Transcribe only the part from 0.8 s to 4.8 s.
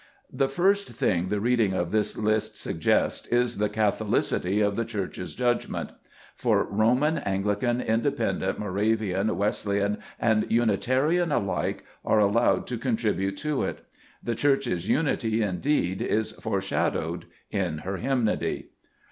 thing the reading of this list suggests is the catholicity of